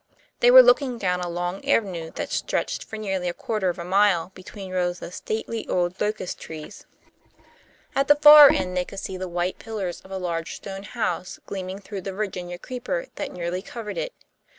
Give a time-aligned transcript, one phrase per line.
[0.39, 3.85] They were looking down a long avenue that stretched for nearly a quarter of a
[3.85, 6.87] mile between rows of stately old locust trees.
[7.95, 11.37] At the far end they could see the white pillars of a large stone house
[11.45, 14.11] gleaming through the Virginia creeper that nearly covered it.